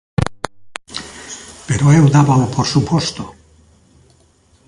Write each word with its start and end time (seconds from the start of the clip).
Pero 1.67 1.85
eu 1.97 2.03
dábao 2.15 2.43
por 2.55 2.65
suposto. 2.73 3.23